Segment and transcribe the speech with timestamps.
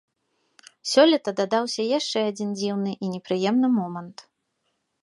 [0.91, 4.17] Сёлета дадаўся яшчэ адзін дзіўны і непрыемны момант.